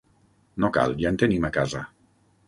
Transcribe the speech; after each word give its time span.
No 0.63 0.69
cal, 0.77 0.95
ja 1.03 1.11
en 1.15 1.19
tenim 1.23 1.45
a 1.49 1.51
casa. 1.59 1.83